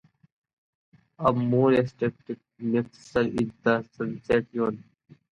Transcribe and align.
A 1.19 1.31
more 1.31 1.73
exact 1.73 2.27
measure 2.57 2.89
is 3.15 3.51
the 3.63 3.83
Sunset 3.91 4.45
zone. 4.51 4.83